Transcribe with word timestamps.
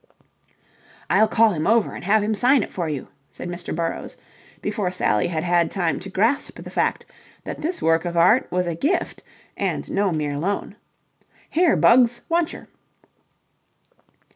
"I'll 1.11 1.27
call 1.27 1.51
him 1.51 1.67
over 1.67 1.93
and 1.93 2.03
have 2.03 2.23
him 2.23 2.33
sign 2.33 2.63
it 2.63 2.71
for 2.71 2.89
you," 2.89 3.07
said 3.29 3.47
Mr. 3.49 3.75
Burrowes, 3.75 4.17
before 4.59 4.89
Sally 4.89 5.27
had 5.27 5.43
had 5.43 5.69
time 5.69 5.99
to 5.99 6.09
grasp 6.09 6.57
the 6.59 6.71
fact 6.71 7.05
that 7.43 7.61
this 7.61 7.83
work 7.83 8.03
of 8.03 8.17
art 8.17 8.51
was 8.51 8.65
a 8.65 8.73
gift 8.73 9.21
and 9.55 9.87
no 9.91 10.11
mere 10.11 10.39
loan. 10.39 10.75
"Here, 11.51 11.75
Bugs 11.75 12.23
wantcher." 12.31 12.65